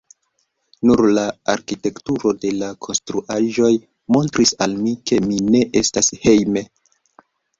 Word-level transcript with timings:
Nur 0.89 1.01
la 1.17 1.25
arkitekturo 1.53 2.31
de 2.45 2.53
la 2.61 2.69
konstruaĵoj 2.87 3.69
montris 4.17 4.55
al 4.67 4.73
mi, 4.87 4.95
ke 5.11 5.21
mi 5.27 5.39
ne 5.51 5.61
estas 5.83 6.11
hejme. 6.27 6.65